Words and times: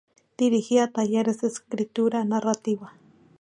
Dirigía 0.35 0.91
talleres 0.91 1.41
de 1.41 1.47
escritura 1.49 2.25
narrativa. 2.25 2.95